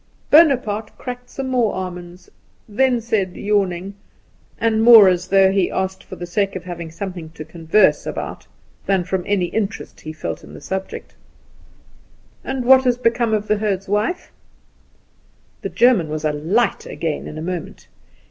Bonaparte 0.31 0.97
cracked 0.97 1.29
some 1.29 1.47
more 1.49 1.75
almonds, 1.75 2.27
then 2.67 2.99
said, 2.99 3.35
yawning, 3.35 3.93
and 4.59 4.81
more 4.81 5.07
as 5.07 5.27
though 5.27 5.51
he 5.51 5.69
asked 5.69 6.03
for 6.03 6.15
the 6.15 6.25
sake 6.25 6.55
of 6.55 6.63
having 6.63 6.89
something 6.89 7.29
to 7.29 7.45
converse 7.45 8.07
about 8.07 8.47
than 8.87 9.03
from 9.03 9.23
any 9.27 9.45
interest 9.45 10.01
he 10.01 10.11
felt 10.11 10.43
in 10.43 10.55
the 10.55 10.59
subject: 10.59 11.13
"And 12.43 12.65
what 12.65 12.83
has 12.85 12.97
become 12.97 13.31
of 13.31 13.45
the 13.47 13.57
herd's 13.57 13.87
wife?" 13.87 14.31
The 15.61 15.69
German 15.69 16.09
was 16.09 16.25
alight 16.25 16.87
again 16.87 17.27
in 17.27 17.37
a 17.37 17.41
moment. 17.43 17.87